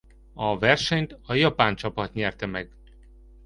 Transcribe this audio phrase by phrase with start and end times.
[0.33, 2.71] A versenyt a japán csapat nyerte meg.